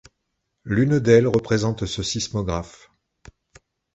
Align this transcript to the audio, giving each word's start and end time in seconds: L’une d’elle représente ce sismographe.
L’une 0.63 0.97
d’elle 0.99 1.27
représente 1.27 1.85
ce 1.85 2.01
sismographe. 2.01 2.89